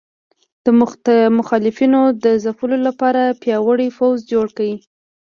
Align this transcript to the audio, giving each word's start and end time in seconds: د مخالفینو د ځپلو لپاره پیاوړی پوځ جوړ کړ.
د 0.65 0.67
مخالفینو 1.39 2.01
د 2.23 2.25
ځپلو 2.43 2.77
لپاره 2.87 3.23
پیاوړی 3.41 3.89
پوځ 3.97 4.17
جوړ 4.31 4.47
کړ. 4.57 4.69